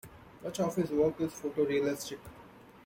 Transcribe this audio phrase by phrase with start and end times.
[0.43, 2.17] Much of his work is photorealistic.